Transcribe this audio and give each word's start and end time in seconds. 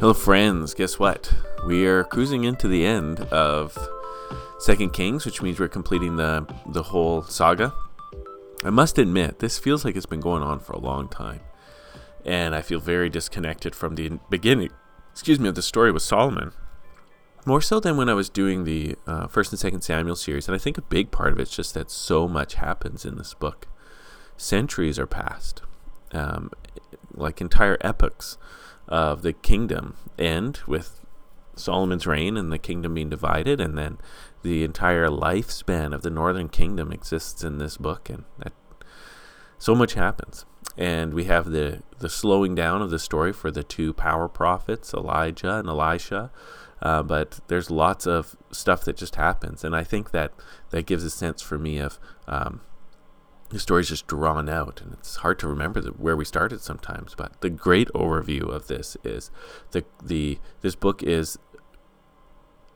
Hello, 0.00 0.14
friends. 0.14 0.74
Guess 0.74 0.98
what? 0.98 1.32
We 1.64 1.86
are 1.86 2.02
cruising 2.02 2.42
into 2.42 2.66
the 2.66 2.84
end 2.84 3.20
of 3.30 3.78
Second 4.58 4.92
Kings, 4.92 5.24
which 5.24 5.40
means 5.40 5.60
we're 5.60 5.68
completing 5.68 6.16
the 6.16 6.44
the 6.66 6.82
whole 6.82 7.22
saga. 7.22 7.72
I 8.64 8.70
must 8.70 8.98
admit, 8.98 9.38
this 9.38 9.58
feels 9.58 9.84
like 9.84 9.94
it's 9.94 10.06
been 10.06 10.20
going 10.20 10.42
on 10.42 10.58
for 10.58 10.72
a 10.72 10.78
long 10.78 11.08
time, 11.08 11.40
and 12.24 12.52
I 12.52 12.62
feel 12.62 12.80
very 12.80 13.10
disconnected 13.10 13.76
from 13.76 13.94
the 13.94 14.18
beginning. 14.28 14.70
Excuse 15.12 15.38
me, 15.38 15.48
of 15.48 15.54
the 15.54 15.62
story 15.62 15.92
with 15.92 16.02
Solomon. 16.02 16.52
More 17.44 17.60
so 17.60 17.78
than 17.78 17.96
when 17.96 18.08
I 18.08 18.14
was 18.14 18.28
doing 18.28 18.64
the 18.64 18.96
uh, 19.06 19.28
First 19.28 19.52
and 19.52 19.60
Second 19.60 19.82
Samuel 19.82 20.16
series, 20.16 20.48
and 20.48 20.54
I 20.54 20.58
think 20.58 20.78
a 20.78 20.82
big 20.82 21.12
part 21.12 21.32
of 21.32 21.38
it's 21.38 21.54
just 21.54 21.74
that 21.74 21.92
so 21.92 22.26
much 22.26 22.54
happens 22.54 23.04
in 23.04 23.18
this 23.18 23.34
book. 23.34 23.68
Centuries 24.36 24.98
are 24.98 25.06
passed, 25.06 25.62
um, 26.12 26.50
like 27.14 27.40
entire 27.40 27.78
epochs 27.82 28.36
of 28.92 29.22
the 29.22 29.32
kingdom 29.32 29.96
end 30.18 30.60
with 30.66 31.00
Solomon's 31.56 32.06
reign 32.06 32.36
and 32.36 32.52
the 32.52 32.58
kingdom 32.58 32.92
being 32.92 33.08
divided, 33.08 33.58
and 33.58 33.76
then 33.76 33.96
the 34.42 34.62
entire 34.62 35.08
lifespan 35.08 35.94
of 35.94 36.02
the 36.02 36.10
northern 36.10 36.50
kingdom 36.50 36.92
exists 36.92 37.42
in 37.42 37.56
this 37.56 37.78
book, 37.78 38.10
and 38.10 38.24
that, 38.38 38.52
so 39.58 39.74
much 39.74 39.94
happens. 39.94 40.44
And 40.76 41.14
we 41.14 41.24
have 41.24 41.50
the 41.50 41.82
the 41.98 42.10
slowing 42.10 42.54
down 42.54 42.82
of 42.82 42.90
the 42.90 42.98
story 42.98 43.32
for 43.32 43.50
the 43.50 43.62
two 43.62 43.94
power 43.94 44.28
prophets, 44.28 44.92
Elijah 44.92 45.54
and 45.58 45.68
Elisha. 45.68 46.30
Uh, 46.82 47.02
but 47.02 47.40
there's 47.46 47.70
lots 47.70 48.06
of 48.06 48.36
stuff 48.50 48.84
that 48.84 48.96
just 48.96 49.16
happens, 49.16 49.64
and 49.64 49.74
I 49.74 49.84
think 49.84 50.10
that 50.10 50.32
that 50.70 50.84
gives 50.84 51.04
a 51.04 51.10
sense 51.10 51.40
for 51.40 51.58
me 51.58 51.78
of 51.78 51.98
um, 52.26 52.60
the 53.52 53.58
story's 53.58 53.90
just 53.90 54.06
drawn 54.06 54.48
out 54.48 54.80
and 54.80 54.94
it's 54.94 55.16
hard 55.16 55.38
to 55.38 55.46
remember 55.46 55.80
the, 55.80 55.90
where 55.90 56.16
we 56.16 56.24
started 56.24 56.60
sometimes 56.60 57.14
but 57.14 57.38
the 57.42 57.50
great 57.50 57.88
overview 57.88 58.48
of 58.48 58.66
this 58.66 58.96
is 59.04 59.30
the 59.72 59.84
the 60.02 60.38
this 60.62 60.74
book 60.74 61.02
is 61.02 61.38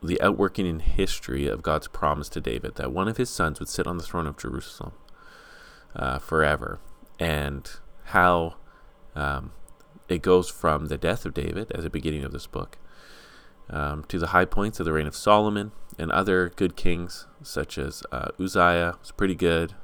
the 0.02 0.20
outworking 0.20 0.66
in 0.66 0.80
history 0.80 1.48
of 1.48 1.62
God's 1.62 1.88
promise 1.88 2.28
to 2.28 2.40
David 2.40 2.74
that 2.76 2.92
one 2.92 3.08
of 3.08 3.16
his 3.16 3.30
sons 3.30 3.58
would 3.58 3.68
sit 3.68 3.86
on 3.86 3.96
the 3.96 4.04
throne 4.04 4.26
of 4.26 4.36
Jerusalem 4.36 4.92
uh, 5.96 6.18
forever 6.18 6.78
and 7.18 7.68
how 8.04 8.56
um, 9.14 9.52
it 10.08 10.20
goes 10.20 10.50
from 10.50 10.86
the 10.86 10.98
death 10.98 11.24
of 11.24 11.32
David 11.32 11.72
as 11.72 11.84
the 11.84 11.90
beginning 11.90 12.22
of 12.22 12.32
this 12.32 12.46
book 12.46 12.76
um, 13.70 14.04
to 14.08 14.18
the 14.18 14.28
high 14.28 14.44
points 14.44 14.78
of 14.78 14.84
the 14.84 14.92
reign 14.92 15.06
of 15.06 15.16
Solomon 15.16 15.72
and 15.98 16.12
other 16.12 16.50
good 16.54 16.76
kings 16.76 17.26
such 17.42 17.78
as 17.78 18.02
uh, 18.12 18.28
Uzziah 18.38 18.96
was 19.00 19.12
pretty 19.12 19.34
good 19.34 19.74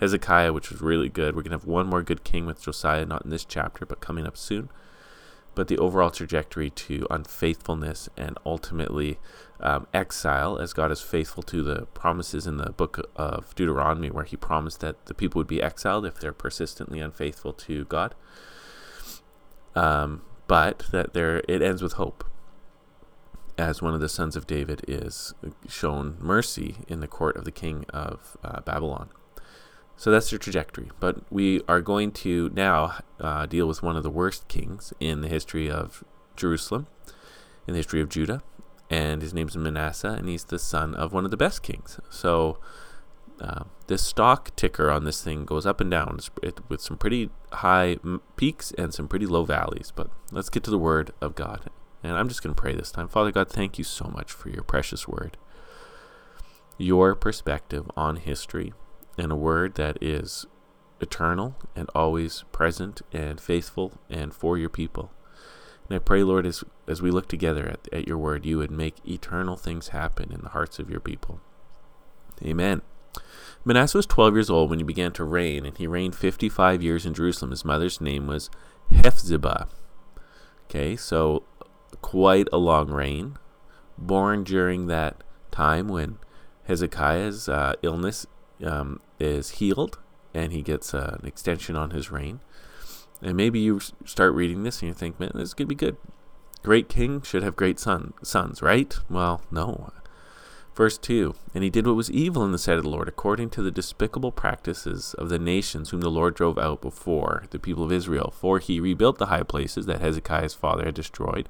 Hezekiah, 0.00 0.52
which 0.52 0.70
was 0.70 0.80
really 0.80 1.08
good. 1.08 1.36
We're 1.36 1.42
going 1.42 1.52
to 1.52 1.58
have 1.58 1.66
one 1.66 1.86
more 1.86 2.02
good 2.02 2.24
king 2.24 2.46
with 2.46 2.62
Josiah, 2.62 3.04
not 3.04 3.24
in 3.24 3.30
this 3.30 3.44
chapter, 3.44 3.84
but 3.84 4.00
coming 4.00 4.26
up 4.26 4.36
soon. 4.36 4.70
But 5.54 5.68
the 5.68 5.78
overall 5.78 6.10
trajectory 6.10 6.70
to 6.70 7.06
unfaithfulness 7.10 8.08
and 8.16 8.38
ultimately 8.46 9.18
um, 9.60 9.86
exile, 9.92 10.58
as 10.58 10.72
God 10.72 10.90
is 10.90 11.00
faithful 11.00 11.42
to 11.44 11.62
the 11.62 11.86
promises 11.86 12.46
in 12.46 12.56
the 12.56 12.70
book 12.70 13.10
of 13.16 13.54
Deuteronomy, 13.54 14.10
where 14.10 14.24
He 14.24 14.36
promised 14.36 14.80
that 14.80 15.06
the 15.06 15.14
people 15.14 15.38
would 15.38 15.46
be 15.46 15.62
exiled 15.62 16.06
if 16.06 16.18
they're 16.18 16.32
persistently 16.32 17.00
unfaithful 17.00 17.52
to 17.52 17.84
God. 17.84 18.14
Um, 19.74 20.22
but 20.46 20.84
that 20.92 21.12
there, 21.12 21.42
it 21.46 21.62
ends 21.62 21.82
with 21.82 21.92
hope 21.94 22.24
as 23.58 23.82
one 23.82 23.94
of 23.94 24.00
the 24.00 24.08
sons 24.08 24.36
of 24.36 24.46
David 24.46 24.82
is 24.88 25.34
shown 25.68 26.16
mercy 26.18 26.76
in 26.88 27.00
the 27.00 27.06
court 27.06 27.36
of 27.36 27.44
the 27.44 27.52
king 27.52 27.84
of 27.90 28.36
uh, 28.42 28.60
Babylon. 28.62 29.10
So 30.00 30.10
that's 30.10 30.32
your 30.32 30.38
trajectory. 30.38 30.90
But 30.98 31.30
we 31.30 31.60
are 31.68 31.82
going 31.82 32.12
to 32.12 32.50
now 32.54 33.00
uh, 33.20 33.44
deal 33.44 33.68
with 33.68 33.82
one 33.82 33.98
of 33.98 34.02
the 34.02 34.08
worst 34.08 34.48
kings 34.48 34.94
in 34.98 35.20
the 35.20 35.28
history 35.28 35.70
of 35.70 36.02
Jerusalem, 36.36 36.86
in 37.66 37.74
the 37.74 37.80
history 37.80 38.00
of 38.00 38.08
Judah. 38.08 38.42
And 38.88 39.20
his 39.20 39.34
name's 39.34 39.58
Manasseh, 39.58 40.16
and 40.18 40.26
he's 40.26 40.44
the 40.44 40.58
son 40.58 40.94
of 40.94 41.12
one 41.12 41.26
of 41.26 41.30
the 41.30 41.36
best 41.36 41.62
kings. 41.62 42.00
So 42.08 42.58
uh, 43.42 43.64
this 43.88 44.00
stock 44.00 44.56
ticker 44.56 44.90
on 44.90 45.04
this 45.04 45.22
thing 45.22 45.44
goes 45.44 45.66
up 45.66 45.82
and 45.82 45.90
down 45.90 46.18
with 46.70 46.80
some 46.80 46.96
pretty 46.96 47.28
high 47.52 47.98
peaks 48.36 48.72
and 48.78 48.94
some 48.94 49.06
pretty 49.06 49.26
low 49.26 49.44
valleys. 49.44 49.92
But 49.94 50.08
let's 50.32 50.48
get 50.48 50.64
to 50.64 50.70
the 50.70 50.78
word 50.78 51.10
of 51.20 51.34
God. 51.34 51.68
And 52.02 52.14
I'm 52.16 52.28
just 52.28 52.42
going 52.42 52.54
to 52.54 52.60
pray 52.60 52.74
this 52.74 52.90
time. 52.90 53.08
Father 53.08 53.32
God, 53.32 53.50
thank 53.50 53.76
you 53.76 53.84
so 53.84 54.06
much 54.06 54.32
for 54.32 54.48
your 54.48 54.62
precious 54.62 55.06
word, 55.06 55.36
your 56.78 57.14
perspective 57.14 57.90
on 57.98 58.16
history 58.16 58.72
and 59.20 59.30
a 59.30 59.36
word 59.36 59.74
that 59.74 59.98
is 60.00 60.46
eternal 61.00 61.54
and 61.76 61.88
always 61.94 62.44
present 62.52 63.02
and 63.12 63.40
faithful 63.40 63.98
and 64.08 64.34
for 64.34 64.56
your 64.56 64.68
people. 64.70 65.12
And 65.88 65.96
I 65.96 65.98
pray, 65.98 66.22
Lord, 66.22 66.46
as, 66.46 66.64
as 66.88 67.02
we 67.02 67.10
look 67.10 67.28
together 67.28 67.66
at, 67.66 67.88
at 67.92 68.08
your 68.08 68.18
word, 68.18 68.46
you 68.46 68.58
would 68.58 68.70
make 68.70 68.96
eternal 69.06 69.56
things 69.56 69.88
happen 69.88 70.32
in 70.32 70.40
the 70.40 70.50
hearts 70.50 70.78
of 70.78 70.88
your 70.88 71.00
people. 71.00 71.40
Amen. 72.42 72.82
Manasseh 73.64 73.98
was 73.98 74.06
12 74.06 74.34
years 74.34 74.50
old 74.50 74.70
when 74.70 74.78
he 74.78 74.84
began 74.84 75.12
to 75.12 75.24
reign, 75.24 75.66
and 75.66 75.76
he 75.76 75.86
reigned 75.86 76.14
55 76.14 76.82
years 76.82 77.04
in 77.04 77.12
Jerusalem. 77.12 77.50
His 77.50 77.64
mother's 77.64 78.00
name 78.00 78.26
was 78.26 78.48
Hephzibah. 78.90 79.68
Okay, 80.64 80.96
so 80.96 81.42
quite 82.00 82.48
a 82.52 82.56
long 82.56 82.88
reign. 82.88 83.36
Born 83.98 84.44
during 84.44 84.86
that 84.86 85.22
time 85.50 85.88
when 85.88 86.18
Hezekiah's 86.64 87.48
uh, 87.48 87.74
illness 87.82 88.26
um, 88.64 89.00
is 89.18 89.50
healed 89.50 89.98
and 90.34 90.52
he 90.52 90.62
gets 90.62 90.94
uh, 90.94 91.16
an 91.20 91.26
extension 91.26 91.76
on 91.76 91.90
his 91.90 92.10
reign. 92.10 92.40
And 93.22 93.36
maybe 93.36 93.60
you 93.60 93.80
start 94.04 94.34
reading 94.34 94.62
this 94.62 94.80
and 94.80 94.88
you 94.88 94.94
think, 94.94 95.20
man, 95.20 95.32
this 95.34 95.48
is 95.48 95.54
going 95.54 95.66
to 95.66 95.74
be 95.74 95.74
good. 95.74 95.96
Great 96.62 96.88
king 96.88 97.22
should 97.22 97.42
have 97.42 97.56
great 97.56 97.78
son, 97.78 98.12
sons, 98.22 98.62
right? 98.62 98.94
Well, 99.08 99.42
no. 99.50 99.92
Verse 100.74 100.98
2 100.98 101.34
And 101.54 101.64
he 101.64 101.70
did 101.70 101.86
what 101.86 101.96
was 101.96 102.10
evil 102.10 102.44
in 102.44 102.52
the 102.52 102.58
sight 102.58 102.78
of 102.78 102.84
the 102.84 102.90
Lord, 102.90 103.08
according 103.08 103.50
to 103.50 103.62
the 103.62 103.70
despicable 103.70 104.32
practices 104.32 105.14
of 105.14 105.28
the 105.28 105.38
nations 105.38 105.90
whom 105.90 106.00
the 106.00 106.10
Lord 106.10 106.34
drove 106.34 106.58
out 106.58 106.80
before 106.80 107.44
the 107.50 107.58
people 107.58 107.84
of 107.84 107.92
Israel. 107.92 108.32
For 108.34 108.58
he 108.58 108.80
rebuilt 108.80 109.18
the 109.18 109.26
high 109.26 109.42
places 109.42 109.86
that 109.86 110.00
Hezekiah's 110.00 110.54
father 110.54 110.84
had 110.84 110.94
destroyed 110.94 111.48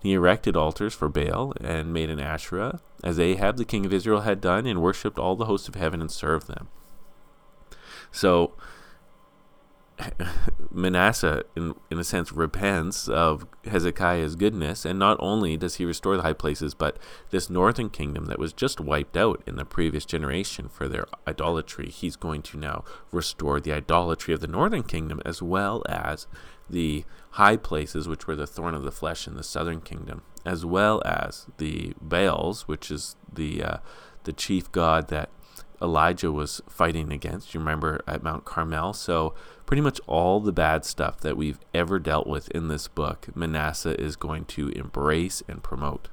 he 0.00 0.12
erected 0.12 0.56
altars 0.56 0.94
for 0.94 1.08
Baal 1.08 1.52
and 1.60 1.92
made 1.92 2.10
an 2.10 2.20
Asherah, 2.20 2.80
as 3.02 3.18
Ahab 3.18 3.56
the 3.56 3.64
king 3.64 3.86
of 3.86 3.92
Israel 3.92 4.20
had 4.20 4.40
done, 4.40 4.66
and 4.66 4.82
worshipped 4.82 5.18
all 5.18 5.36
the 5.36 5.46
hosts 5.46 5.68
of 5.68 5.74
heaven 5.74 6.00
and 6.00 6.10
served 6.10 6.46
them. 6.46 6.68
So 8.10 8.52
Manasseh, 10.76 11.42
in, 11.56 11.74
in 11.90 11.98
a 11.98 12.04
sense, 12.04 12.32
repents 12.32 13.08
of 13.08 13.46
Hezekiah's 13.64 14.36
goodness, 14.36 14.84
and 14.84 14.98
not 14.98 15.16
only 15.20 15.56
does 15.56 15.76
he 15.76 15.86
restore 15.86 16.16
the 16.16 16.22
high 16.22 16.34
places, 16.34 16.74
but 16.74 16.98
this 17.30 17.48
northern 17.48 17.88
kingdom 17.88 18.26
that 18.26 18.38
was 18.38 18.52
just 18.52 18.78
wiped 18.78 19.16
out 19.16 19.42
in 19.46 19.56
the 19.56 19.64
previous 19.64 20.04
generation 20.04 20.68
for 20.68 20.86
their 20.86 21.06
idolatry, 21.26 21.88
he's 21.88 22.14
going 22.14 22.42
to 22.42 22.58
now 22.58 22.84
restore 23.10 23.58
the 23.58 23.72
idolatry 23.72 24.34
of 24.34 24.40
the 24.40 24.46
northern 24.46 24.82
kingdom 24.82 25.22
as 25.24 25.40
well 25.40 25.82
as 25.88 26.26
the 26.68 27.06
high 27.30 27.56
places, 27.56 28.06
which 28.06 28.26
were 28.26 28.36
the 28.36 28.46
thorn 28.46 28.74
of 28.74 28.82
the 28.82 28.92
flesh 28.92 29.26
in 29.26 29.34
the 29.34 29.42
southern 29.42 29.80
kingdom, 29.80 30.22
as 30.44 30.66
well 30.66 31.02
as 31.06 31.46
the 31.56 31.94
Baals, 32.02 32.68
which 32.68 32.90
is 32.90 33.16
the 33.32 33.62
uh, 33.62 33.76
the 34.24 34.32
chief 34.32 34.70
god 34.72 35.08
that 35.08 35.30
Elijah 35.80 36.32
was 36.32 36.60
fighting 36.68 37.12
against. 37.12 37.54
You 37.54 37.60
remember 37.60 38.00
at 38.06 38.22
Mount 38.22 38.44
Carmel. 38.44 38.92
So 38.92 39.34
pretty 39.66 39.82
much 39.82 40.00
all 40.06 40.40
the 40.40 40.52
bad 40.52 40.84
stuff 40.84 41.20
that 41.20 41.36
we've 41.36 41.60
ever 41.74 41.98
dealt 41.98 42.26
with 42.26 42.50
in 42.50 42.68
this 42.68 42.88
book, 42.88 43.28
Manasseh 43.34 44.00
is 44.00 44.16
going 44.16 44.44
to 44.46 44.68
embrace 44.70 45.42
and 45.48 45.62
promote. 45.62 46.08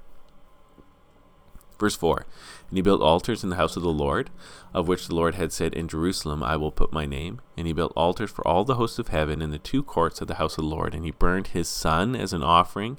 Verse 1.80 1.96
4 1.96 2.26
And 2.70 2.78
he 2.78 2.82
built 2.82 3.02
altars 3.02 3.44
in 3.44 3.50
the 3.50 3.58
house 3.58 3.76
of 3.76 3.84
the 3.84 3.90
Lord, 3.90 4.30
of 4.74 4.88
which 4.88 5.08
the 5.08 5.16
Lord 5.16 5.36
had 5.36 5.52
said, 5.52 5.74
In 5.74 5.88
Jerusalem 5.88 6.42
I 6.42 6.56
will 6.56 6.72
put 6.72 6.94
my 6.94 7.06
name. 7.06 7.42
And 7.58 7.68
he 7.68 7.74
built 7.74 7.94
altars 7.96 8.32
for 8.32 8.48
all 8.48 8.64
the 8.64 8.76
hosts 8.76 9.00
of 9.00 9.10
heaven 9.10 9.42
in 9.42 9.52
the 9.52 9.60
two 9.60 9.84
courts 9.84 10.22
of 10.22 10.28
the 10.28 10.36
house 10.36 10.58
of 10.58 10.64
the 10.64 10.70
Lord. 10.70 10.96
And 10.96 11.04
he 11.04 11.12
burned 11.12 11.48
his 11.48 11.68
son 11.68 12.16
as 12.16 12.32
an 12.34 12.44
offering, 12.44 12.98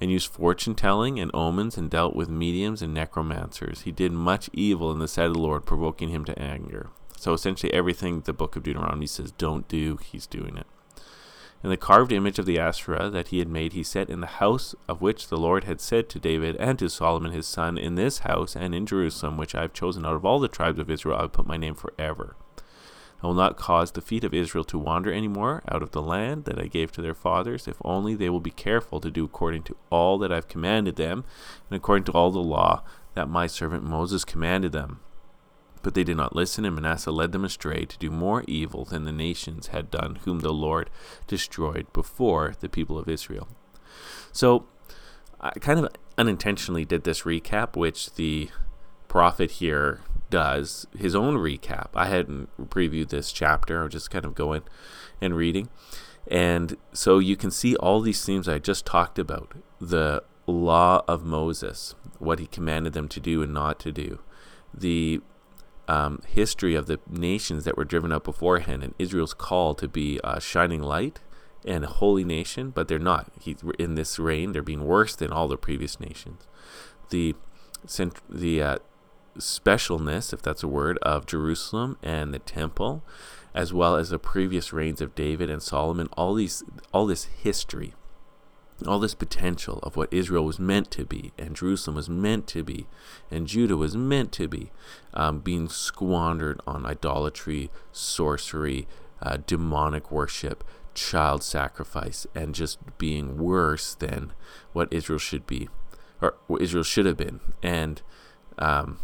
and 0.00 0.10
used 0.10 0.32
fortune 0.32 0.74
telling 0.74 1.18
and 1.18 1.30
omens, 1.34 1.76
and 1.76 1.90
dealt 1.90 2.16
with 2.16 2.28
mediums 2.28 2.82
and 2.82 2.94
necromancers. 2.94 3.82
He 3.82 3.92
did 3.92 4.12
much 4.12 4.48
evil 4.52 4.90
in 4.92 4.98
the 4.98 5.08
sight 5.08 5.26
of 5.26 5.34
the 5.34 5.40
Lord, 5.40 5.66
provoking 5.66 6.08
him 6.08 6.24
to 6.24 6.38
anger. 6.38 6.90
So 7.16 7.34
essentially, 7.34 7.72
everything 7.72 8.22
the 8.22 8.32
book 8.32 8.56
of 8.56 8.62
Deuteronomy 8.62 9.06
says 9.06 9.30
don't 9.32 9.68
do, 9.68 9.98
he's 9.98 10.26
doing 10.26 10.56
it. 10.56 10.66
And 11.62 11.70
the 11.70 11.76
carved 11.76 12.12
image 12.12 12.38
of 12.38 12.46
the 12.46 12.58
Asherah 12.58 13.10
that 13.10 13.28
he 13.28 13.38
had 13.38 13.48
made, 13.48 13.74
he 13.74 13.82
set 13.82 14.08
in 14.08 14.20
the 14.20 14.26
house 14.26 14.74
of 14.88 15.02
which 15.02 15.28
the 15.28 15.36
Lord 15.36 15.64
had 15.64 15.80
said 15.80 16.08
to 16.08 16.18
David 16.18 16.56
and 16.56 16.78
to 16.78 16.88
Solomon 16.88 17.32
his 17.32 17.46
son, 17.46 17.76
In 17.76 17.96
this 17.96 18.20
house 18.20 18.56
and 18.56 18.74
in 18.74 18.86
Jerusalem, 18.86 19.36
which 19.36 19.54
I 19.54 19.60
have 19.62 19.74
chosen 19.74 20.06
out 20.06 20.16
of 20.16 20.24
all 20.24 20.40
the 20.40 20.48
tribes 20.48 20.78
of 20.78 20.88
Israel, 20.88 21.18
I 21.18 21.22
will 21.22 21.28
put 21.28 21.46
my 21.46 21.58
name 21.58 21.74
forever. 21.74 22.36
I 23.22 23.26
will 23.26 23.34
not 23.34 23.56
cause 23.56 23.92
the 23.92 24.00
feet 24.00 24.24
of 24.24 24.32
Israel 24.32 24.64
to 24.64 24.78
wander 24.78 25.12
any 25.12 25.28
more 25.28 25.62
out 25.68 25.82
of 25.82 25.90
the 25.90 26.02
land 26.02 26.44
that 26.44 26.58
I 26.58 26.66
gave 26.66 26.90
to 26.92 27.02
their 27.02 27.14
fathers, 27.14 27.68
if 27.68 27.76
only 27.84 28.14
they 28.14 28.30
will 28.30 28.40
be 28.40 28.50
careful 28.50 29.00
to 29.00 29.10
do 29.10 29.24
according 29.24 29.64
to 29.64 29.76
all 29.90 30.16
that 30.18 30.32
I've 30.32 30.48
commanded 30.48 30.96
them, 30.96 31.24
and 31.68 31.76
according 31.76 32.04
to 32.04 32.12
all 32.12 32.30
the 32.30 32.38
law 32.38 32.82
that 33.14 33.28
my 33.28 33.46
servant 33.46 33.84
Moses 33.84 34.24
commanded 34.24 34.72
them. 34.72 35.00
But 35.82 35.94
they 35.94 36.04
did 36.04 36.16
not 36.16 36.36
listen, 36.36 36.64
and 36.64 36.74
Manasseh 36.74 37.10
led 37.10 37.32
them 37.32 37.44
astray 37.44 37.84
to 37.84 37.98
do 37.98 38.10
more 38.10 38.44
evil 38.46 38.84
than 38.84 39.04
the 39.04 39.12
nations 39.12 39.68
had 39.68 39.90
done, 39.90 40.18
whom 40.24 40.40
the 40.40 40.52
Lord 40.52 40.90
destroyed 41.26 41.92
before 41.92 42.54
the 42.60 42.68
people 42.68 42.98
of 42.98 43.08
Israel. 43.08 43.48
So 44.32 44.66
I 45.40 45.50
kind 45.52 45.78
of 45.78 45.88
unintentionally 46.18 46.84
did 46.84 47.04
this 47.04 47.22
recap, 47.22 47.76
which 47.76 48.14
the 48.14 48.50
prophet 49.08 49.52
here 49.52 50.00
does 50.30 50.86
his 50.96 51.14
own 51.14 51.36
recap. 51.36 51.88
I 51.94 52.06
hadn't 52.06 52.48
previewed 52.70 53.08
this 53.08 53.32
chapter, 53.32 53.80
I 53.80 53.84
was 53.84 53.92
just 53.92 54.10
kind 54.10 54.24
of 54.24 54.34
going 54.34 54.62
and 55.20 55.36
reading. 55.36 55.68
And 56.26 56.76
so 56.92 57.18
you 57.18 57.36
can 57.36 57.50
see 57.50 57.76
all 57.76 58.00
these 58.00 58.24
themes 58.24 58.48
I 58.48 58.58
just 58.58 58.86
talked 58.86 59.18
about 59.18 59.52
the 59.80 60.22
law 60.46 61.02
of 61.08 61.24
Moses, 61.24 61.94
what 62.18 62.38
he 62.38 62.46
commanded 62.46 62.92
them 62.92 63.08
to 63.08 63.20
do 63.20 63.42
and 63.42 63.52
not 63.52 63.78
to 63.80 63.92
do, 63.92 64.20
the 64.72 65.20
um, 65.88 66.22
history 66.26 66.74
of 66.74 66.86
the 66.86 67.00
nations 67.08 67.64
that 67.64 67.76
were 67.76 67.84
driven 67.84 68.12
out 68.12 68.24
beforehand, 68.24 68.84
and 68.84 68.94
Israel's 68.98 69.34
call 69.34 69.74
to 69.74 69.88
be 69.88 70.20
a 70.22 70.40
shining 70.40 70.82
light 70.82 71.20
and 71.64 71.84
a 71.84 71.88
holy 71.88 72.24
nation, 72.24 72.70
but 72.70 72.86
they're 72.86 72.98
not. 72.98 73.32
He, 73.40 73.56
in 73.78 73.96
this 73.96 74.18
reign, 74.18 74.52
they're 74.52 74.62
being 74.62 74.84
worse 74.84 75.16
than 75.16 75.32
all 75.32 75.48
the 75.48 75.56
previous 75.56 75.98
nations. 75.98 76.46
The 77.10 77.34
the 78.28 78.62
uh, 78.62 78.78
specialness, 79.38 80.32
if 80.32 80.42
that's 80.42 80.62
a 80.62 80.68
word, 80.68 80.98
of 81.02 81.26
Jerusalem 81.26 81.96
and 82.02 82.32
the 82.32 82.38
temple, 82.38 83.02
as 83.54 83.72
well 83.72 83.96
as 83.96 84.10
the 84.10 84.18
previous 84.18 84.72
reigns 84.72 85.00
of 85.00 85.14
David 85.14 85.50
and 85.50 85.62
Solomon. 85.62 86.08
All 86.12 86.34
these, 86.34 86.62
all 86.92 87.06
this 87.06 87.24
history 87.24 87.94
all 88.86 88.98
this 88.98 89.14
potential 89.14 89.78
of 89.82 89.96
what 89.96 90.12
Israel 90.12 90.44
was 90.44 90.58
meant 90.58 90.90
to 90.92 91.04
be, 91.04 91.32
and 91.38 91.56
Jerusalem 91.56 91.96
was 91.96 92.08
meant 92.08 92.46
to 92.48 92.62
be, 92.62 92.86
and 93.30 93.46
Judah 93.46 93.76
was 93.76 93.96
meant 93.96 94.32
to 94.32 94.48
be, 94.48 94.70
um, 95.14 95.40
being 95.40 95.68
squandered 95.68 96.60
on 96.66 96.86
idolatry, 96.86 97.70
sorcery, 97.92 98.86
uh, 99.22 99.38
demonic 99.46 100.10
worship, 100.10 100.64
child 100.94 101.42
sacrifice, 101.42 102.26
and 102.34 102.54
just 102.54 102.78
being 102.98 103.38
worse 103.38 103.94
than 103.94 104.32
what 104.72 104.92
Israel 104.92 105.18
should 105.18 105.46
be, 105.46 105.68
or 106.20 106.36
what 106.46 106.62
Israel 106.62 106.84
should 106.84 107.06
have 107.06 107.16
been. 107.16 107.40
And 107.62 108.02
um, 108.58 108.98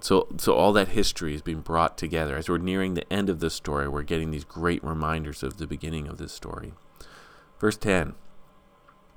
so, 0.00 0.28
so 0.36 0.54
all 0.54 0.72
that 0.74 0.88
history 0.88 1.34
is 1.34 1.42
being 1.42 1.60
brought 1.60 1.98
together. 1.98 2.36
As 2.36 2.48
we're 2.48 2.58
nearing 2.58 2.94
the 2.94 3.10
end 3.12 3.28
of 3.28 3.40
this 3.40 3.54
story, 3.54 3.88
we're 3.88 4.02
getting 4.02 4.30
these 4.30 4.44
great 4.44 4.82
reminders 4.84 5.42
of 5.42 5.58
the 5.58 5.66
beginning 5.66 6.06
of 6.06 6.18
this 6.18 6.32
story. 6.32 6.72
Verse 7.58 7.76
10. 7.76 8.14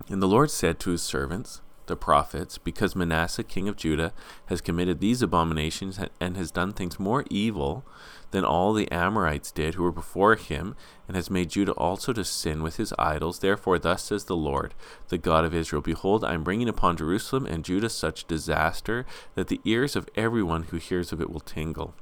And 0.09 0.21
the 0.21 0.27
Lord 0.27 0.49
said 0.49 0.79
to 0.79 0.91
his 0.91 1.03
servants, 1.03 1.61
the 1.87 1.95
prophets, 1.95 2.57
because 2.57 2.95
Manasseh, 2.95 3.43
king 3.43 3.67
of 3.67 3.75
Judah, 3.75 4.13
has 4.47 4.61
committed 4.61 4.99
these 4.99 5.21
abominations 5.21 5.99
and 6.19 6.37
has 6.37 6.51
done 6.51 6.71
things 6.71 6.99
more 6.99 7.25
evil 7.29 7.85
than 8.31 8.45
all 8.45 8.73
the 8.73 8.89
Amorites 8.91 9.51
did 9.51 9.73
who 9.73 9.83
were 9.83 9.91
before 9.91 10.35
him, 10.35 10.75
and 11.07 11.15
has 11.15 11.29
made 11.29 11.49
Judah 11.49 11.73
also 11.73 12.13
to 12.13 12.23
sin 12.23 12.63
with 12.63 12.77
his 12.77 12.93
idols. 12.97 13.39
Therefore, 13.39 13.77
thus 13.77 14.03
says 14.03 14.25
the 14.25 14.35
Lord, 14.35 14.73
the 15.09 15.17
God 15.17 15.43
of 15.45 15.53
Israel 15.53 15.81
Behold, 15.81 16.23
I 16.23 16.33
am 16.33 16.43
bringing 16.43 16.69
upon 16.69 16.97
Jerusalem 16.97 17.45
and 17.45 17.65
Judah 17.65 17.89
such 17.89 18.27
disaster 18.27 19.05
that 19.35 19.47
the 19.47 19.61
ears 19.65 19.95
of 19.95 20.09
everyone 20.15 20.63
who 20.63 20.77
hears 20.77 21.11
of 21.11 21.21
it 21.21 21.29
will 21.29 21.41
tingle. 21.41 21.93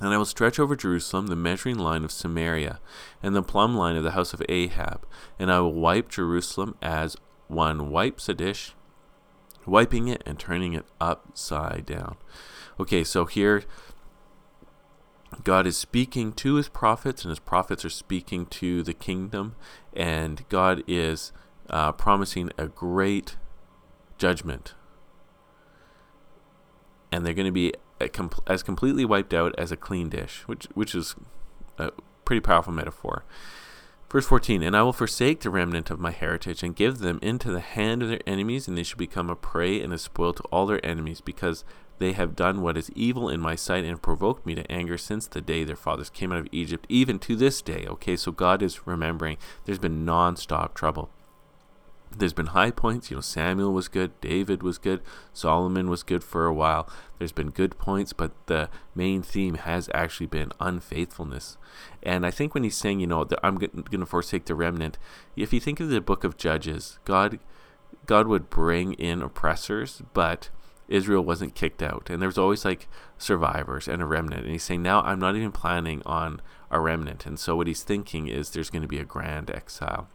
And 0.00 0.12
I 0.12 0.18
will 0.18 0.26
stretch 0.26 0.58
over 0.58 0.76
Jerusalem 0.76 1.28
the 1.28 1.36
measuring 1.36 1.78
line 1.78 2.04
of 2.04 2.12
Samaria, 2.12 2.80
and 3.22 3.34
the 3.34 3.42
plumb 3.42 3.76
line 3.76 3.96
of 3.96 4.04
the 4.04 4.10
house 4.10 4.34
of 4.34 4.42
Ahab, 4.48 5.06
and 5.38 5.50
I 5.50 5.60
will 5.60 5.72
wipe 5.72 6.10
Jerusalem 6.10 6.76
as 6.82 7.16
one 7.48 7.90
wipes 7.90 8.28
a 8.28 8.34
dish, 8.34 8.74
wiping 9.66 10.08
it 10.08 10.22
and 10.24 10.38
turning 10.38 10.72
it 10.72 10.86
upside 11.00 11.84
down. 11.86 12.16
Okay, 12.78 13.04
so 13.04 13.24
here 13.24 13.64
God 15.42 15.66
is 15.66 15.76
speaking 15.76 16.32
to 16.34 16.54
his 16.54 16.68
prophets, 16.68 17.24
and 17.24 17.30
his 17.30 17.38
prophets 17.38 17.84
are 17.84 17.90
speaking 17.90 18.46
to 18.46 18.82
the 18.82 18.94
kingdom, 18.94 19.56
and 19.92 20.48
God 20.48 20.82
is 20.86 21.32
uh, 21.68 21.92
promising 21.92 22.50
a 22.56 22.66
great 22.66 23.36
judgment. 24.18 24.74
And 27.10 27.24
they're 27.24 27.34
going 27.34 27.46
to 27.46 27.52
be 27.52 27.72
as 28.46 28.62
completely 28.62 29.04
wiped 29.04 29.32
out 29.32 29.54
as 29.58 29.72
a 29.72 29.76
clean 29.76 30.08
dish, 30.08 30.42
which 30.46 30.66
which 30.74 30.94
is 30.94 31.14
a 31.78 31.90
pretty 32.24 32.40
powerful 32.40 32.72
metaphor. 32.72 33.24
Verse 34.16 34.24
14, 34.28 34.62
And 34.62 34.74
I 34.74 34.80
will 34.80 34.94
forsake 34.94 35.40
the 35.40 35.50
remnant 35.50 35.90
of 35.90 36.00
my 36.00 36.10
heritage, 36.10 36.62
and 36.62 36.74
give 36.74 37.00
them 37.00 37.18
into 37.20 37.50
the 37.50 37.60
hand 37.60 38.02
of 38.02 38.08
their 38.08 38.22
enemies, 38.26 38.66
and 38.66 38.74
they 38.78 38.82
shall 38.82 38.96
become 38.96 39.28
a 39.28 39.36
prey 39.36 39.78
and 39.82 39.92
a 39.92 39.98
spoil 39.98 40.32
to 40.32 40.42
all 40.44 40.64
their 40.64 40.82
enemies, 40.82 41.20
because 41.20 41.64
they 41.98 42.12
have 42.12 42.34
done 42.34 42.62
what 42.62 42.78
is 42.78 42.90
evil 42.92 43.28
in 43.28 43.40
my 43.42 43.54
sight, 43.54 43.84
and 43.84 44.00
provoked 44.00 44.46
me 44.46 44.54
to 44.54 44.72
anger 44.72 44.96
since 44.96 45.26
the 45.26 45.42
day 45.42 45.64
their 45.64 45.76
fathers 45.76 46.08
came 46.08 46.32
out 46.32 46.38
of 46.38 46.48
Egypt, 46.50 46.86
even 46.88 47.18
to 47.18 47.36
this 47.36 47.60
day. 47.60 47.84
Okay, 47.86 48.16
so 48.16 48.32
God 48.32 48.62
is 48.62 48.86
remembering 48.86 49.36
there's 49.66 49.78
been 49.78 50.06
non 50.06 50.36
stop 50.36 50.74
trouble 50.74 51.10
there's 52.18 52.32
been 52.32 52.46
high 52.46 52.70
points. 52.70 53.10
You 53.10 53.16
know, 53.16 53.20
Samuel 53.20 53.72
was 53.72 53.88
good, 53.88 54.18
David 54.20 54.62
was 54.62 54.78
good, 54.78 55.02
Solomon 55.32 55.88
was 55.90 56.02
good 56.02 56.24
for 56.24 56.46
a 56.46 56.54
while. 56.54 56.88
There's 57.18 57.32
been 57.32 57.50
good 57.50 57.78
points, 57.78 58.12
but 58.12 58.32
the 58.46 58.68
main 58.94 59.22
theme 59.22 59.54
has 59.54 59.88
actually 59.94 60.26
been 60.26 60.52
unfaithfulness. 60.60 61.56
And 62.02 62.26
I 62.26 62.30
think 62.30 62.54
when 62.54 62.64
he's 62.64 62.76
saying, 62.76 63.00
you 63.00 63.06
know, 63.06 63.24
that 63.24 63.40
I'm 63.42 63.56
going 63.56 63.84
to 63.90 64.06
forsake 64.06 64.46
the 64.46 64.54
remnant, 64.54 64.98
if 65.34 65.52
you 65.52 65.60
think 65.60 65.80
of 65.80 65.88
the 65.88 66.00
book 66.00 66.24
of 66.24 66.36
Judges, 66.36 66.98
God, 67.04 67.38
God 68.06 68.26
would 68.26 68.50
bring 68.50 68.92
in 68.94 69.22
oppressors, 69.22 70.02
but 70.12 70.50
Israel 70.88 71.24
wasn't 71.24 71.54
kicked 71.54 71.82
out. 71.82 72.10
And 72.10 72.20
there 72.20 72.28
was 72.28 72.38
always 72.38 72.64
like 72.64 72.88
survivors 73.18 73.88
and 73.88 74.00
a 74.00 74.06
remnant. 74.06 74.42
And 74.42 74.52
he's 74.52 74.62
saying, 74.62 74.82
now 74.82 75.00
I'm 75.02 75.18
not 75.18 75.36
even 75.36 75.52
planning 75.52 76.02
on 76.06 76.40
a 76.70 76.80
remnant. 76.80 77.26
And 77.26 77.38
so 77.38 77.56
what 77.56 77.66
he's 77.66 77.82
thinking 77.82 78.28
is 78.28 78.50
there's 78.50 78.70
going 78.70 78.82
to 78.82 78.88
be 78.88 78.98
a 78.98 79.04
grand 79.04 79.50
exile. 79.50 80.08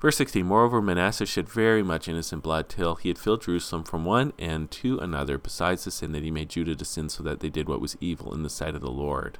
Verse 0.00 0.16
16 0.18 0.44
Moreover, 0.44 0.82
Manasseh 0.82 1.24
shed 1.24 1.48
very 1.48 1.82
much 1.82 2.06
innocent 2.08 2.42
blood 2.42 2.68
till 2.68 2.96
he 2.96 3.08
had 3.08 3.18
filled 3.18 3.42
Jerusalem 3.42 3.84
from 3.84 4.04
one 4.04 4.32
end 4.38 4.70
to 4.72 4.98
another, 4.98 5.38
besides 5.38 5.84
the 5.84 5.90
sin 5.90 6.12
that 6.12 6.22
he 6.22 6.30
made 6.30 6.50
Judah 6.50 6.76
to 6.76 6.84
sin, 6.84 7.08
so 7.08 7.22
that 7.22 7.40
they 7.40 7.48
did 7.48 7.68
what 7.68 7.80
was 7.80 7.96
evil 8.00 8.34
in 8.34 8.42
the 8.42 8.50
sight 8.50 8.74
of 8.74 8.82
the 8.82 8.90
Lord. 8.90 9.38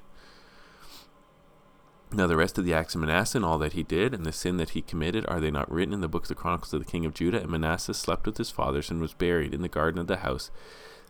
Now, 2.12 2.26
the 2.26 2.36
rest 2.36 2.56
of 2.56 2.64
the 2.64 2.72
acts 2.72 2.94
of 2.94 3.00
Manasseh 3.00 3.36
and 3.36 3.44
all 3.44 3.58
that 3.58 3.74
he 3.74 3.82
did, 3.82 4.14
and 4.14 4.24
the 4.24 4.32
sin 4.32 4.56
that 4.56 4.70
he 4.70 4.80
committed, 4.80 5.26
are 5.26 5.40
they 5.40 5.50
not 5.50 5.70
written 5.70 5.92
in 5.92 6.00
the 6.00 6.08
book 6.08 6.22
of 6.22 6.28
the 6.28 6.34
Chronicles 6.34 6.72
of 6.72 6.80
the 6.80 6.90
king 6.90 7.04
of 7.04 7.12
Judah? 7.12 7.42
And 7.42 7.50
Manasseh 7.50 7.94
slept 7.94 8.26
with 8.26 8.38
his 8.38 8.50
fathers 8.50 8.90
and 8.90 9.00
was 9.00 9.12
buried 9.12 9.52
in 9.52 9.60
the 9.60 9.68
garden 9.68 10.00
of 10.00 10.06
the 10.06 10.18
house, 10.18 10.50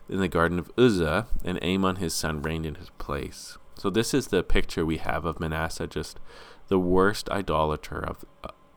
in 0.09 0.19
the 0.19 0.27
garden 0.27 0.59
of 0.59 0.71
Uzzah, 0.77 1.27
and 1.45 1.63
Amon 1.63 1.97
his 1.97 2.13
son 2.13 2.41
reigned 2.41 2.65
in 2.65 2.75
his 2.75 2.89
place. 2.97 3.57
So, 3.75 3.91
this 3.91 4.13
is 4.13 4.27
the 4.27 4.41
picture 4.41 4.85
we 4.85 4.97
have 4.97 5.23
of 5.23 5.39
Manasseh, 5.39 5.87
just 5.87 6.19
the 6.67 6.79
worst 6.79 7.29
idolater 7.29 8.03
of 8.03 8.25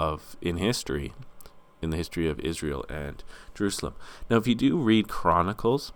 of 0.00 0.37
in 0.40 0.57
history, 0.57 1.12
in 1.83 1.90
the 1.90 1.97
history 1.99 2.26
of 2.28 2.40
Israel 2.40 2.85
and 2.88 3.23
Jerusalem. 3.54 3.95
Now, 4.28 4.38
if 4.38 4.47
you 4.47 4.54
do 4.54 4.78
read 4.78 5.09
Chronicles, 5.09 5.92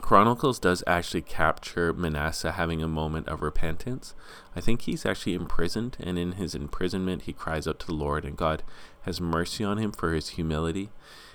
Chronicles 0.00 0.58
does 0.58 0.82
actually 0.86 1.20
capture 1.20 1.92
Manasseh 1.92 2.52
having 2.52 2.82
a 2.82 2.88
moment 2.88 3.28
of 3.28 3.42
repentance. 3.42 4.14
I 4.56 4.60
think 4.62 4.82
he's 4.82 5.04
actually 5.04 5.34
imprisoned, 5.34 5.98
and 6.00 6.18
in 6.18 6.32
his 6.32 6.54
imprisonment, 6.54 7.22
he 7.22 7.34
cries 7.34 7.68
out 7.68 7.78
to 7.80 7.86
the 7.86 7.94
Lord, 7.94 8.24
and 8.24 8.36
God 8.36 8.62
has 9.02 9.20
mercy 9.20 9.62
on 9.62 9.76
him 9.76 9.92
for 9.92 10.14
his 10.14 10.30
humility. 10.30 10.90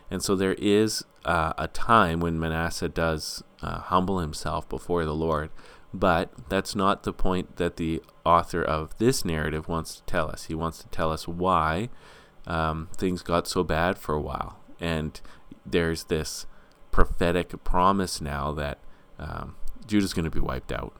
And 0.10 0.24
so 0.24 0.36
there 0.36 0.56
is 0.56 1.06
uh, 1.24 1.54
a 1.58 1.68
time 1.68 2.20
when 2.20 2.40
Manasseh 2.40 2.90
does 2.90 3.44
uh, 3.62 3.80
humble 3.80 4.20
himself 4.20 4.68
before 4.68 5.06
the 5.06 5.14
Lord, 5.14 5.52
but 5.94 6.30
that's 6.50 6.76
not 6.76 7.04
the 7.04 7.14
point 7.14 7.58
that 7.58 7.78
the 7.78 8.02
author 8.26 8.62
of 8.62 8.98
this 8.98 9.24
narrative 9.24 9.68
wants 9.68 9.96
to 9.96 10.04
tell 10.04 10.30
us. 10.30 10.46
He 10.46 10.56
wants 10.56 10.80
to 10.80 10.88
tell 10.90 11.12
us 11.12 11.28
why 11.28 11.90
um, 12.46 12.90
things 12.96 13.22
got 13.22 13.48
so 13.48 13.64
bad 13.64 13.98
for 13.98 14.14
a 14.16 14.22
while. 14.22 14.60
And 14.80 15.20
there's 15.66 16.06
this 16.06 16.46
prophetic 16.92 17.64
promise 17.64 18.22
now 18.22 18.52
that 18.54 18.80
um, 19.18 19.56
Judah's 19.86 20.14
going 20.14 20.26
to 20.26 20.32
be 20.32 20.40
wiped 20.40 20.72
out 20.72 20.94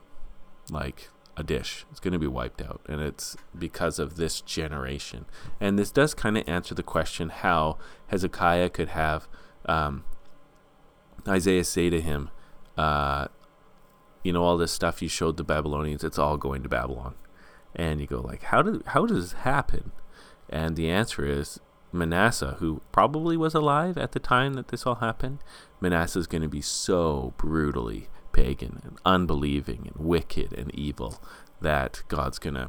like 0.70 1.08
a 1.36 1.42
dish. 1.42 1.86
It's 1.90 2.00
going 2.00 2.12
to 2.12 2.18
be 2.18 2.26
wiped 2.26 2.60
out. 2.60 2.80
And 2.88 3.00
it's 3.00 3.36
because 3.56 3.98
of 3.98 4.16
this 4.16 4.40
generation. 4.40 5.26
And 5.60 5.78
this 5.78 5.90
does 5.90 6.14
kind 6.14 6.36
of 6.36 6.48
answer 6.48 6.74
the 6.74 6.82
question 6.82 7.28
how 7.28 7.78
Hezekiah 8.08 8.70
could 8.70 8.88
have 8.88 9.28
um, 9.66 10.04
Isaiah 11.26 11.64
say 11.64 11.90
to 11.90 12.00
him, 12.00 12.30
uh, 12.76 13.28
you 14.28 14.34
know 14.34 14.44
all 14.44 14.58
this 14.58 14.72
stuff 14.72 15.00
you 15.00 15.08
showed 15.08 15.38
the 15.38 15.42
Babylonians, 15.42 16.04
it's 16.04 16.18
all 16.18 16.36
going 16.36 16.62
to 16.62 16.68
Babylon. 16.68 17.14
And 17.74 17.98
you 17.98 18.06
go 18.06 18.20
like, 18.20 18.42
how 18.42 18.60
did 18.60 18.82
how 18.88 19.06
does 19.06 19.30
this 19.30 19.40
happen? 19.40 19.90
And 20.50 20.76
the 20.76 20.90
answer 20.90 21.24
is 21.24 21.60
Manasseh, 21.92 22.56
who 22.58 22.82
probably 22.92 23.38
was 23.38 23.54
alive 23.54 23.96
at 23.96 24.12
the 24.12 24.18
time 24.18 24.52
that 24.52 24.68
this 24.68 24.86
all 24.86 24.96
happened. 24.96 25.38
Manasseh 25.80 26.18
is 26.18 26.26
going 26.26 26.42
to 26.42 26.48
be 26.48 26.60
so 26.60 27.32
brutally 27.38 28.08
pagan 28.32 28.82
and 28.84 28.98
unbelieving 29.06 29.90
and 29.94 30.06
wicked 30.06 30.52
and 30.52 30.74
evil 30.74 31.22
that 31.62 32.02
God's 32.08 32.38
going 32.38 32.56
to 32.56 32.68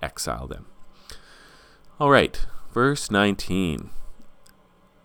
exile 0.00 0.46
them. 0.46 0.64
All 2.00 2.08
right, 2.08 2.46
verse 2.72 3.10
19. 3.10 3.90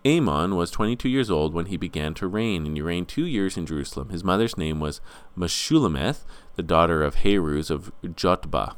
Amon 0.06 0.56
was 0.56 0.70
22 0.70 1.08
years 1.08 1.30
old 1.30 1.52
when 1.52 1.66
he 1.66 1.76
began 1.76 2.14
to 2.14 2.26
reign, 2.26 2.64
and 2.64 2.76
he 2.76 2.82
reigned 2.82 3.08
two 3.08 3.26
years 3.26 3.58
in 3.58 3.66
Jerusalem. 3.66 4.08
His 4.08 4.24
mother's 4.24 4.56
name 4.56 4.80
was 4.80 5.00
Meshullemeth, 5.36 6.24
the 6.56 6.62
daughter 6.62 7.02
of 7.02 7.16
Haruz 7.16 7.70
of 7.70 7.92
Jotbah. 8.02 8.76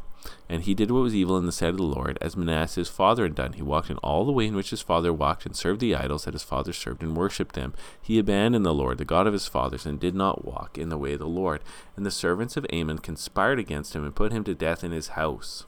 And 0.48 0.62
he 0.62 0.74
did 0.74 0.90
what 0.90 1.02
was 1.02 1.14
evil 1.14 1.36
in 1.38 1.46
the 1.46 1.52
sight 1.52 1.70
of 1.70 1.76
the 1.76 1.84
Lord, 1.84 2.18
as 2.20 2.36
Manasseh 2.36 2.80
his 2.80 2.88
father 2.88 3.22
had 3.24 3.34
done. 3.34 3.54
He 3.54 3.62
walked 3.62 3.90
in 3.90 3.98
all 3.98 4.24
the 4.24 4.32
way 4.32 4.46
in 4.46 4.54
which 4.54 4.70
his 4.70 4.82
father 4.82 5.12
walked, 5.12 5.46
and 5.46 5.56
served 5.56 5.80
the 5.80 5.94
idols 5.94 6.24
that 6.24 6.34
his 6.34 6.42
father 6.42 6.72
served, 6.72 7.02
and 7.02 7.16
worshipped 7.16 7.54
them. 7.54 7.72
He 8.00 8.18
abandoned 8.18 8.66
the 8.66 8.74
Lord, 8.74 8.98
the 8.98 9.04
God 9.04 9.26
of 9.26 9.32
his 9.32 9.48
fathers, 9.48 9.86
and 9.86 9.98
did 9.98 10.14
not 10.14 10.44
walk 10.44 10.76
in 10.76 10.88
the 10.88 10.98
way 10.98 11.12
of 11.12 11.20
the 11.20 11.26
Lord. 11.26 11.62
And 11.96 12.04
the 12.04 12.10
servants 12.10 12.56
of 12.56 12.66
Amon 12.72 12.98
conspired 12.98 13.58
against 13.58 13.94
him, 13.94 14.04
and 14.04 14.14
put 14.14 14.32
him 14.32 14.44
to 14.44 14.54
death 14.54 14.84
in 14.84 14.92
his 14.92 15.08
house. 15.08 15.66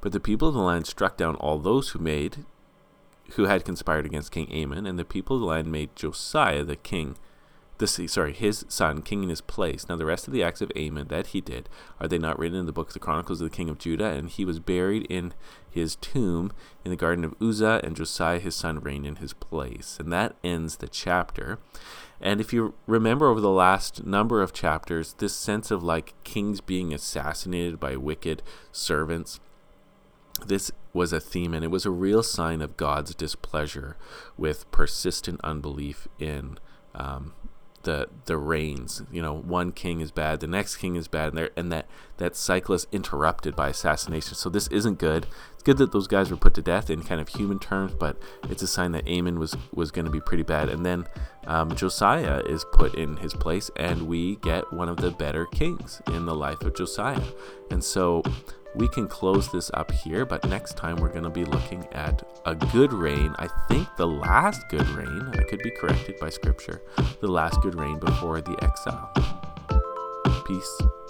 But 0.00 0.12
the 0.12 0.20
people 0.20 0.48
of 0.48 0.54
the 0.54 0.60
land 0.60 0.86
struck 0.86 1.16
down 1.16 1.36
all 1.36 1.58
those 1.58 1.90
who 1.90 1.98
made 1.98 2.44
who 3.32 3.44
had 3.44 3.64
conspired 3.64 4.06
against 4.06 4.32
King 4.32 4.48
Amon, 4.52 4.86
and 4.86 4.98
the 4.98 5.04
people 5.04 5.36
of 5.36 5.40
the 5.40 5.46
land 5.46 5.72
made 5.72 5.96
Josiah 5.96 6.64
the 6.64 6.76
king 6.76 7.16
the 7.82 8.08
sorry, 8.08 8.32
his 8.32 8.64
son, 8.68 9.02
king 9.02 9.24
in 9.24 9.28
his 9.28 9.40
place. 9.40 9.88
Now 9.88 9.96
the 9.96 10.06
rest 10.06 10.26
of 10.26 10.32
the 10.32 10.42
acts 10.42 10.60
of 10.60 10.70
Amon 10.76 11.08
that 11.08 11.28
he 11.28 11.40
did, 11.40 11.68
are 12.00 12.06
they 12.06 12.18
not 12.18 12.38
written 12.38 12.58
in 12.58 12.66
the 12.66 12.72
book 12.72 12.88
of 12.88 12.94
the 12.94 13.00
Chronicles 13.00 13.40
of 13.40 13.50
the 13.50 13.56
king 13.56 13.68
of 13.68 13.78
Judah? 13.78 14.06
And 14.06 14.30
he 14.30 14.44
was 14.44 14.60
buried 14.60 15.04
in 15.10 15.34
his 15.68 15.96
tomb 15.96 16.52
in 16.84 16.90
the 16.90 16.96
garden 16.96 17.24
of 17.24 17.34
Uzzah, 17.40 17.80
and 17.82 17.96
Josiah 17.96 18.38
his 18.38 18.54
son 18.54 18.80
reigned 18.80 19.06
in 19.06 19.16
his 19.16 19.32
place. 19.32 19.96
And 19.98 20.12
that 20.12 20.36
ends 20.44 20.76
the 20.76 20.88
chapter. 20.88 21.58
And 22.20 22.40
if 22.40 22.52
you 22.52 22.74
remember 22.86 23.26
over 23.26 23.40
the 23.40 23.50
last 23.50 24.06
number 24.06 24.42
of 24.42 24.52
chapters, 24.52 25.14
this 25.14 25.34
sense 25.34 25.72
of 25.72 25.82
like 25.82 26.14
kings 26.22 26.60
being 26.60 26.94
assassinated 26.94 27.80
by 27.80 27.96
wicked 27.96 28.42
servants, 28.70 29.40
this 30.46 30.70
was 30.92 31.12
a 31.12 31.20
theme, 31.20 31.54
and 31.54 31.64
it 31.64 31.70
was 31.70 31.86
a 31.86 31.90
real 31.90 32.22
sign 32.22 32.60
of 32.60 32.76
God's 32.76 33.14
displeasure 33.14 33.96
with 34.36 34.70
persistent 34.70 35.40
unbelief 35.42 36.06
in 36.18 36.58
um, 36.94 37.32
the 37.82 38.08
the 38.26 38.36
reigns. 38.36 39.02
You 39.10 39.22
know, 39.22 39.34
one 39.34 39.72
king 39.72 40.00
is 40.00 40.10
bad, 40.10 40.40
the 40.40 40.46
next 40.46 40.76
king 40.76 40.96
is 40.96 41.08
bad, 41.08 41.32
and, 41.34 41.50
and 41.56 41.72
that 41.72 41.86
that 42.18 42.36
cycle 42.36 42.74
is 42.74 42.86
interrupted 42.92 43.56
by 43.56 43.68
assassination. 43.68 44.34
So 44.34 44.48
this 44.48 44.68
isn't 44.68 44.98
good. 44.98 45.26
It's 45.54 45.62
good 45.62 45.78
that 45.78 45.92
those 45.92 46.06
guys 46.06 46.30
were 46.30 46.36
put 46.36 46.54
to 46.54 46.62
death 46.62 46.90
in 46.90 47.02
kind 47.02 47.20
of 47.20 47.28
human 47.28 47.58
terms, 47.58 47.94
but 47.94 48.16
it's 48.48 48.62
a 48.62 48.68
sign 48.68 48.92
that 48.92 49.08
Amon 49.08 49.38
was 49.38 49.56
was 49.72 49.90
going 49.90 50.04
to 50.04 50.10
be 50.10 50.20
pretty 50.20 50.42
bad. 50.42 50.68
And 50.68 50.84
then 50.84 51.06
um, 51.46 51.74
Josiah 51.74 52.42
is 52.46 52.64
put 52.72 52.94
in 52.94 53.16
his 53.16 53.34
place, 53.34 53.70
and 53.76 54.06
we 54.06 54.36
get 54.36 54.72
one 54.72 54.88
of 54.88 54.98
the 54.98 55.10
better 55.10 55.46
kings 55.46 56.00
in 56.08 56.26
the 56.26 56.34
life 56.34 56.60
of 56.62 56.74
Josiah. 56.74 57.22
And 57.70 57.82
so 57.82 58.22
we 58.74 58.88
can 58.88 59.06
close 59.08 59.50
this 59.50 59.70
up 59.74 59.90
here, 59.90 60.24
but 60.24 60.44
next 60.48 60.76
time 60.76 60.96
we're 60.96 61.08
going 61.08 61.24
to 61.24 61.30
be 61.30 61.44
looking 61.44 61.86
at 61.92 62.22
a 62.46 62.54
good 62.54 62.92
reign. 62.92 63.34
I 63.38 63.48
think 63.68 63.88
the 63.96 64.06
last 64.06 64.62
good 64.68 64.88
reign, 64.90 65.30
I 65.34 65.42
could 65.42 65.60
be 65.62 65.70
corrected 65.70 66.18
by 66.20 66.30
scripture, 66.30 66.82
the 67.20 67.28
last 67.28 67.60
good 67.62 67.74
reign 67.74 67.98
before 67.98 68.40
the 68.40 68.56
exile. 68.62 69.12
Peace. 70.46 71.01